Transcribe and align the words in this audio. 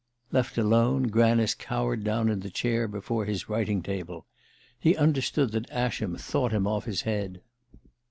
Left 0.31 0.57
alone, 0.57 1.09
Granice 1.09 1.53
cowered 1.53 2.03
down 2.03 2.27
in 2.29 2.39
the 2.39 2.49
chair 2.49 2.87
before 2.87 3.25
his 3.25 3.47
writing 3.47 3.83
table. 3.83 4.25
He 4.79 4.95
understood 4.97 5.51
that 5.51 5.69
Ascham 5.69 6.17
thought 6.17 6.51
him 6.51 6.65
off 6.65 6.85
his 6.85 7.03
head. 7.03 7.43